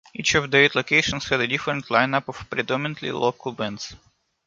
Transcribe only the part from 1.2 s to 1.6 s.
had a